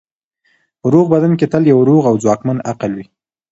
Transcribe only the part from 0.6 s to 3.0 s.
په روغ بدن کې تل یو روغ او ځواکمن عقل